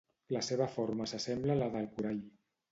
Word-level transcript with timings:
La 0.35 0.41
seva 0.47 0.67
forma 0.77 1.07
s'assembla 1.13 1.55
a 1.59 1.61
la 1.63 1.71
del 1.79 1.89
corall. 1.95 2.21